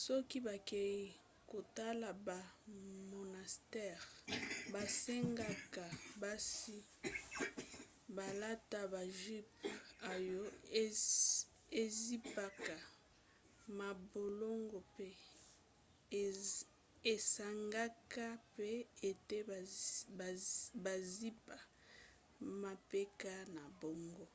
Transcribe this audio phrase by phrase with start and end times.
[0.00, 1.14] soki bakei
[1.50, 2.38] kotala ba
[3.10, 4.06] monastères
[4.72, 5.84] basengaka
[6.20, 6.76] basi
[8.16, 9.52] balata ba jupes
[10.14, 10.40] oyo
[11.84, 12.76] ezipaka
[13.78, 15.08] mabolongo pe
[17.14, 18.70] esengaka mpe
[19.08, 19.38] ete
[20.84, 21.56] bazipa
[22.62, 24.26] mapeka na bango